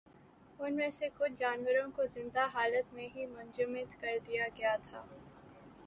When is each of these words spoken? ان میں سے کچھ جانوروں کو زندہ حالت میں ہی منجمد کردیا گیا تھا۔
ان 0.59 0.75
میں 0.75 0.89
سے 0.91 1.09
کچھ 1.17 1.31
جانوروں 1.37 1.89
کو 1.95 2.05
زندہ 2.05 2.47
حالت 2.53 2.93
میں 2.93 3.07
ہی 3.15 3.25
منجمد 3.27 4.01
کردیا 4.01 4.47
گیا 4.57 4.75
تھا۔ 4.89 5.05